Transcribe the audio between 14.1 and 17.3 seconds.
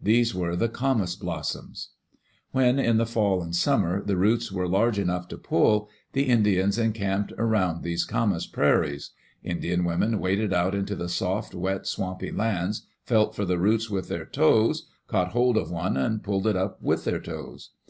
toes, caught hold of one, and pulled it up with their